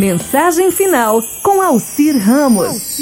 Mensagem 0.00 0.70
final 0.70 1.22
com 1.42 1.60
Alcir 1.60 2.16
Ramos. 2.16 2.96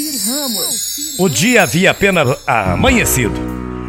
O 1.17 1.29
dia 1.29 1.63
havia 1.63 1.91
apenas 1.91 2.37
amanhecido 2.45 3.35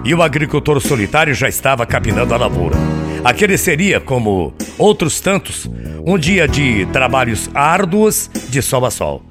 e 0.05 0.15
o 0.15 0.23
agricultor 0.23 0.81
solitário 0.81 1.35
já 1.35 1.49
estava 1.49 1.85
capinando 1.85 2.33
a 2.33 2.37
lavoura. 2.37 2.77
Aquele 3.25 3.59
seria, 3.59 3.99
como 3.99 4.55
outros 4.79 5.19
tantos, 5.19 5.69
um 6.07 6.17
dia 6.17 6.47
de 6.47 6.87
trabalhos 6.93 7.51
árduos 7.53 8.31
de 8.49 8.63
sol 8.63 8.87
a 8.87 8.93
sol. 8.93 9.25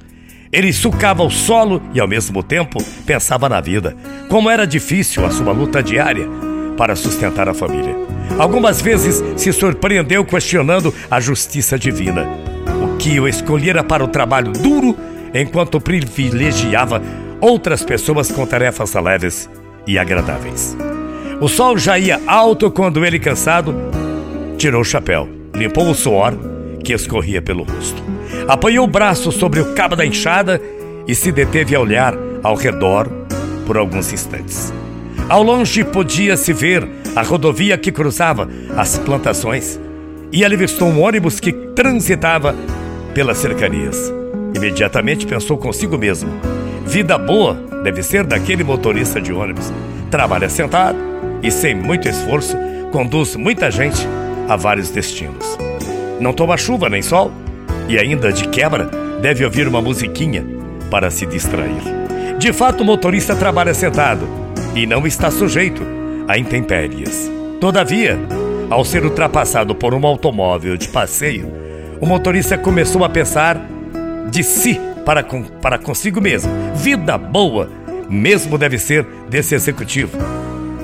Ele 0.51 0.73
sucava 0.73 1.23
o 1.23 1.31
solo 1.31 1.81
e, 1.93 2.01
ao 2.01 2.07
mesmo 2.07 2.43
tempo, 2.43 2.83
pensava 3.05 3.47
na 3.47 3.61
vida, 3.61 3.95
como 4.27 4.49
era 4.49 4.67
difícil 4.67 5.25
a 5.25 5.31
sua 5.31 5.53
luta 5.53 5.81
diária 5.81 6.27
para 6.75 6.97
sustentar 6.97 7.47
a 7.47 7.53
família. 7.53 7.95
Algumas 8.37 8.81
vezes 8.81 9.23
se 9.37 9.53
surpreendeu 9.53 10.25
questionando 10.25 10.93
a 11.09 11.21
justiça 11.21 11.79
divina, 11.79 12.27
que 12.99 13.19
o 13.19 13.27
escolhera 13.27 13.83
para 13.83 14.03
o 14.03 14.07
trabalho 14.07 14.51
duro 14.51 14.95
enquanto 15.33 15.81
privilegiava 15.81 17.01
outras 17.41 17.83
pessoas 17.83 18.31
com 18.31 18.45
tarefas 18.45 18.93
leves 18.93 19.49
e 19.87 19.97
agradáveis. 19.97 20.77
O 21.41 21.47
sol 21.47 21.77
já 21.77 21.97
ia 21.97 22.19
alto 22.27 22.69
quando 22.69 23.05
ele, 23.05 23.17
cansado, 23.17 23.73
tirou 24.57 24.81
o 24.81 24.85
chapéu, 24.85 25.27
limpou 25.55 25.89
o 25.89 25.95
suor 25.95 26.37
que 26.83 26.93
escorria 26.93 27.41
pelo 27.41 27.63
rosto 27.63 28.09
apanhou 28.49 28.85
o 28.85 28.89
braço 28.89 29.31
sobre 29.31 29.59
o 29.59 29.73
cabo 29.73 29.95
da 29.95 30.05
enxada 30.05 30.59
e 31.07 31.13
se 31.13 31.31
deteve 31.31 31.75
a 31.75 31.79
olhar 31.79 32.15
ao 32.41 32.55
redor 32.55 33.07
por 33.65 33.77
alguns 33.77 34.11
instantes. 34.11 34.73
Ao 35.27 35.43
longe 35.43 35.83
podia-se 35.83 36.51
ver 36.51 36.87
a 37.15 37.21
rodovia 37.21 37.77
que 37.77 37.91
cruzava 37.91 38.49
as 38.75 38.97
plantações 38.97 39.79
e 40.31 40.43
ele 40.43 40.55
avistou 40.55 40.87
um 40.87 41.01
ônibus 41.01 41.39
que 41.39 41.51
transitava 41.51 42.55
pelas 43.19 43.39
cercanias. 43.39 44.13
Imediatamente 44.55 45.27
pensou 45.27 45.57
consigo 45.57 45.97
mesmo: 45.97 46.31
vida 46.85 47.17
boa 47.17 47.53
deve 47.83 48.01
ser 48.01 48.23
daquele 48.23 48.63
motorista 48.63 49.19
de 49.19 49.33
ônibus. 49.33 49.73
Trabalha 50.09 50.47
sentado 50.47 50.97
e, 51.43 51.51
sem 51.51 51.75
muito 51.75 52.07
esforço, 52.07 52.55
conduz 52.93 53.35
muita 53.35 53.69
gente 53.69 54.07
a 54.47 54.55
vários 54.55 54.89
destinos. 54.89 55.57
Não 56.17 56.31
toma 56.31 56.55
chuva 56.55 56.87
nem 56.87 57.01
sol 57.01 57.29
e 57.89 57.99
ainda 57.99 58.31
de 58.31 58.47
quebra, 58.47 58.89
deve 59.21 59.43
ouvir 59.43 59.67
uma 59.67 59.81
musiquinha 59.81 60.45
para 60.89 61.11
se 61.11 61.25
distrair. 61.25 61.81
De 62.37 62.53
fato, 62.53 62.83
o 62.83 62.85
motorista 62.85 63.35
trabalha 63.35 63.73
sentado 63.73 64.25
e 64.73 64.85
não 64.85 65.05
está 65.05 65.29
sujeito 65.29 65.81
a 66.25 66.37
intempéries. 66.37 67.29
Todavia, 67.59 68.17
ao 68.69 68.85
ser 68.85 69.03
ultrapassado 69.03 69.75
por 69.75 69.93
um 69.93 70.07
automóvel 70.07 70.77
de 70.77 70.87
passeio, 70.87 71.68
o 71.99 72.05
motorista 72.05 72.57
começou 72.57 73.03
a 73.03 73.09
pensar 73.09 73.59
de 74.29 74.43
si 74.43 74.79
para, 75.05 75.23
com, 75.23 75.43
para 75.43 75.77
consigo 75.77 76.21
mesmo. 76.21 76.51
Vida 76.75 77.17
boa, 77.17 77.69
mesmo 78.09 78.57
deve 78.57 78.77
ser 78.77 79.05
desse 79.29 79.55
executivo, 79.55 80.17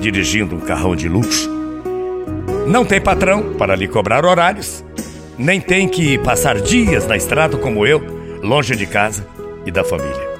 dirigindo 0.00 0.54
um 0.54 0.60
carrão 0.60 0.96
de 0.96 1.08
luxo. 1.08 1.50
Não 2.66 2.84
tem 2.84 3.00
patrão 3.00 3.54
para 3.54 3.76
lhe 3.76 3.86
cobrar 3.86 4.24
horários 4.24 4.84
nem 5.38 5.60
tem 5.60 5.88
que 5.88 6.18
passar 6.18 6.60
dias 6.60 7.06
na 7.06 7.16
estrada 7.16 7.56
como 7.56 7.86
eu, 7.86 8.02
longe 8.42 8.74
de 8.74 8.86
casa 8.86 9.26
e 9.64 9.70
da 9.70 9.84
família. 9.84 10.36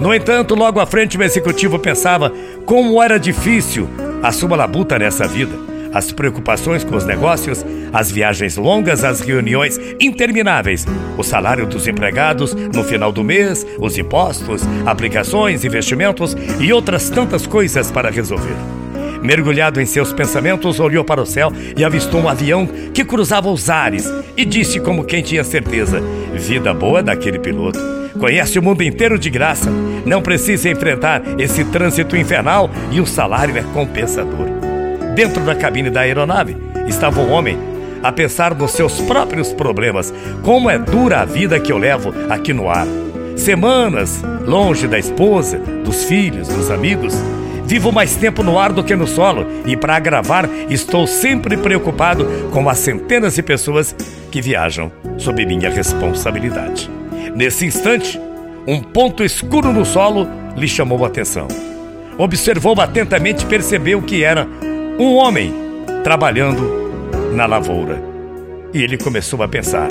No 0.00 0.14
entanto, 0.14 0.54
logo 0.54 0.78
à 0.78 0.84
frente, 0.84 1.16
o 1.16 1.22
executivo 1.22 1.78
pensava 1.78 2.32
como 2.66 3.02
era 3.02 3.18
difícil 3.18 3.88
a 4.22 4.30
sua 4.30 4.56
labuta 4.56 4.98
nessa 4.98 5.26
vida. 5.26 5.65
As 5.92 6.12
preocupações 6.12 6.84
com 6.84 6.96
os 6.96 7.04
negócios, 7.04 7.64
as 7.92 8.10
viagens 8.10 8.56
longas, 8.56 9.04
as 9.04 9.20
reuniões 9.20 9.78
intermináveis, 10.00 10.86
o 11.16 11.22
salário 11.22 11.66
dos 11.66 11.86
empregados 11.88 12.54
no 12.54 12.84
final 12.84 13.12
do 13.12 13.24
mês, 13.24 13.66
os 13.78 13.96
impostos, 13.96 14.62
aplicações, 14.84 15.64
investimentos 15.64 16.36
e 16.60 16.72
outras 16.72 17.08
tantas 17.10 17.46
coisas 17.46 17.90
para 17.90 18.10
resolver. 18.10 18.56
Mergulhado 19.22 19.80
em 19.80 19.86
seus 19.86 20.12
pensamentos, 20.12 20.78
olhou 20.78 21.04
para 21.04 21.20
o 21.20 21.26
céu 21.26 21.52
e 21.76 21.84
avistou 21.84 22.20
um 22.20 22.28
avião 22.28 22.66
que 22.94 23.04
cruzava 23.04 23.50
os 23.50 23.68
ares 23.68 24.08
e 24.36 24.44
disse, 24.44 24.78
como 24.78 25.04
quem 25.04 25.22
tinha 25.22 25.42
certeza: 25.42 26.00
Vida 26.34 26.72
boa 26.72 27.02
daquele 27.02 27.38
piloto. 27.38 27.78
Conhece 28.18 28.58
o 28.58 28.62
mundo 28.62 28.82
inteiro 28.82 29.18
de 29.18 29.28
graça, 29.28 29.70
não 30.04 30.22
precisa 30.22 30.70
enfrentar 30.70 31.22
esse 31.38 31.64
trânsito 31.64 32.16
infernal 32.16 32.70
e 32.90 33.00
o 33.00 33.06
salário 33.06 33.56
é 33.58 33.62
compensador. 33.74 34.65
Dentro 35.16 35.42
da 35.42 35.56
cabine 35.56 35.90
da 35.90 36.02
aeronave 36.02 36.56
estava 36.86 37.20
um 37.20 37.32
homem 37.32 37.58
a 38.02 38.12
pensar 38.12 38.54
nos 38.54 38.70
seus 38.70 39.00
próprios 39.00 39.52
problemas. 39.52 40.14
Como 40.44 40.70
é 40.70 40.78
dura 40.78 41.22
a 41.22 41.24
vida 41.24 41.58
que 41.58 41.72
eu 41.72 41.78
levo 41.78 42.14
aqui 42.30 42.52
no 42.52 42.70
ar. 42.70 42.86
Semanas 43.34 44.22
longe 44.46 44.86
da 44.86 44.98
esposa, 44.98 45.58
dos 45.58 46.04
filhos, 46.04 46.46
dos 46.46 46.70
amigos 46.70 47.14
Vivo 47.66 47.90
mais 47.90 48.14
tempo 48.14 48.44
no 48.44 48.60
ar 48.60 48.72
do 48.72 48.84
que 48.84 48.94
no 48.94 49.08
solo 49.08 49.44
e, 49.66 49.76
para 49.76 49.96
agravar, 49.96 50.48
estou 50.70 51.04
sempre 51.04 51.56
preocupado 51.56 52.24
com 52.52 52.68
as 52.68 52.78
centenas 52.78 53.34
de 53.34 53.42
pessoas 53.42 53.92
que 54.30 54.40
viajam 54.40 54.92
sob 55.18 55.44
minha 55.44 55.68
responsabilidade. 55.68 56.88
Nesse 57.34 57.66
instante, 57.66 58.20
um 58.68 58.80
ponto 58.80 59.24
escuro 59.24 59.72
no 59.72 59.84
solo 59.84 60.28
lhe 60.56 60.68
chamou 60.68 61.04
a 61.04 61.08
atenção. 61.08 61.48
Observou 62.16 62.80
atentamente 62.80 63.44
e 63.44 63.48
percebeu 63.48 64.00
que 64.00 64.22
era 64.22 64.46
um 64.98 65.14
homem 65.14 65.52
trabalhando 66.02 67.32
na 67.32 67.46
lavoura. 67.46 68.02
E 68.72 68.82
ele 68.82 68.96
começou 68.96 69.42
a 69.42 69.48
pensar. 69.48 69.88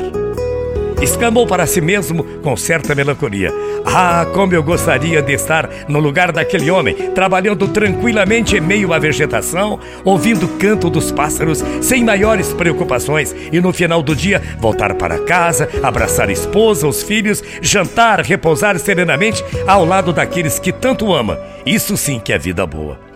Exclamou 1.01 1.45
para 1.45 1.67
si 1.67 1.81
mesmo 1.81 2.23
com 2.41 2.55
certa 2.55 2.95
melancolia: 2.95 3.51
Ah, 3.85 4.25
como 4.33 4.53
eu 4.53 4.63
gostaria 4.63 5.21
de 5.21 5.33
estar 5.33 5.69
no 5.87 5.99
lugar 5.99 6.31
daquele 6.31 6.71
homem, 6.71 6.95
trabalhando 7.13 7.67
tranquilamente 7.67 8.55
em 8.55 8.61
meio 8.61 8.93
à 8.93 8.97
vegetação, 8.97 9.79
ouvindo 10.03 10.45
o 10.45 10.57
canto 10.57 10.89
dos 10.89 11.11
pássaros, 11.11 11.63
sem 11.81 12.03
maiores 12.03 12.53
preocupações, 12.53 13.35
e 13.51 13.59
no 13.59 13.73
final 13.73 14.01
do 14.01 14.15
dia 14.15 14.41
voltar 14.59 14.95
para 14.95 15.19
casa, 15.19 15.69
abraçar 15.83 16.29
a 16.29 16.33
esposa, 16.33 16.87
os 16.87 17.03
filhos, 17.03 17.43
jantar, 17.61 18.21
repousar 18.21 18.79
serenamente 18.79 19.43
ao 19.67 19.85
lado 19.85 20.13
daqueles 20.13 20.57
que 20.57 20.71
tanto 20.71 21.13
ama. 21.13 21.37
Isso 21.65 21.97
sim 21.97 22.19
que 22.19 22.31
é 22.33 22.37
vida 22.39 22.65
boa. 22.65 23.14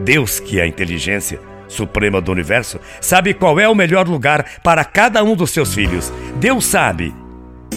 Deus, 0.00 0.40
que 0.40 0.58
é 0.58 0.62
a 0.62 0.66
inteligência, 0.66 1.40
suprema 1.68 2.20
do 2.20 2.32
universo, 2.32 2.80
sabe 3.00 3.34
qual 3.34 3.60
é 3.60 3.68
o 3.68 3.74
melhor 3.74 4.08
lugar 4.08 4.60
para 4.62 4.84
cada 4.84 5.22
um 5.22 5.36
dos 5.36 5.50
seus 5.50 5.74
filhos. 5.74 6.12
Deus 6.36 6.64
sabe 6.64 7.14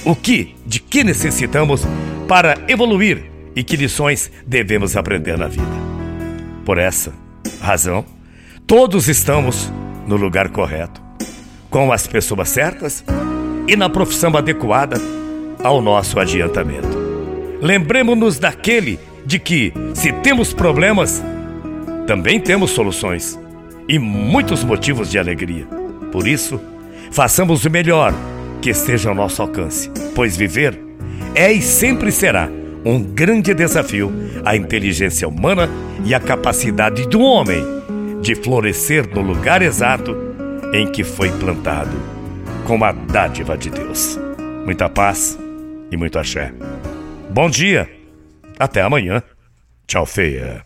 o 0.06 0.16
que, 0.16 0.56
de 0.66 0.80
que 0.80 1.04
necessitamos 1.04 1.86
para 2.28 2.58
evoluir 2.68 3.30
e 3.56 3.64
que 3.64 3.76
lições 3.76 4.32
devemos 4.48 4.96
aprender 4.96 5.38
na 5.38 5.48
vida. 5.48 5.64
Por 6.66 6.78
essa 6.78 7.14
razão, 7.62 8.06
todos 8.66 9.08
estamos 9.08 9.72
no 10.08 10.16
lugar 10.16 10.50
correto, 10.50 11.02
com 11.70 11.92
as 11.92 12.08
pessoas 12.08 12.50
certas 12.50 13.04
e 13.68 13.76
na 13.76 13.90
profissão 13.90 14.36
adequada 14.36 14.98
ao 15.64 15.82
nosso 15.82 16.20
adiantamento. 16.20 16.98
Lembremos-nos 17.62 18.40
daquele 18.40 19.00
de 19.26 19.38
que, 19.38 19.72
se 19.94 20.12
temos 20.12 20.54
problemas, 20.54 21.22
também 22.12 22.42
temos 22.42 22.72
soluções 22.72 23.40
e 23.88 23.98
muitos 23.98 24.66
motivos 24.66 25.10
de 25.10 25.18
alegria. 25.18 25.66
Por 26.12 26.28
isso, 26.28 26.60
façamos 27.10 27.64
o 27.64 27.70
melhor 27.70 28.14
que 28.62 28.70
esteja 28.70 29.08
ao 29.08 29.16
nosso 29.16 29.42
alcance, 29.42 29.90
pois 30.14 30.36
viver 30.36 30.78
é 31.34 31.50
e 31.54 31.62
sempre 31.62 32.12
será 32.12 32.50
um 32.84 33.02
grande 33.02 33.54
desafio 33.54 34.12
à 34.44 34.58
inteligência 34.58 35.26
humana 35.26 35.70
e 36.04 36.14
à 36.14 36.20
capacidade 36.20 37.08
do 37.08 37.22
homem 37.22 37.64
de 38.22 38.36
florescer 38.36 39.08
no 39.16 39.22
lugar 39.22 39.62
exato 39.62 40.14
em 40.74 40.92
que 40.92 41.06
foi 41.06 41.32
plantado, 41.40 41.98
com 42.68 42.84
a 42.84 42.92
dádiva 42.92 43.58
de 43.58 43.70
Deus. 43.70 44.20
Muita 44.66 44.90
paz 44.90 45.40
e 45.90 45.96
muito 45.96 46.20
axé. 46.20 46.52
Bom 47.30 47.50
dia, 47.50 47.90
até 48.60 48.82
amanhã. 48.82 49.24
Tchau, 49.88 50.06
feia. 50.06 50.66